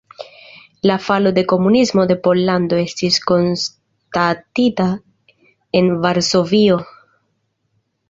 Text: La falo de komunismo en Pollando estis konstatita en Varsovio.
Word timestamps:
La 0.91 0.95
falo 1.07 1.31
de 1.37 1.43
komunismo 1.51 2.05
en 2.15 2.21
Pollando 2.29 2.81
estis 2.85 3.21
konstatita 3.33 4.91
en 5.83 5.95
Varsovio. 6.09 6.85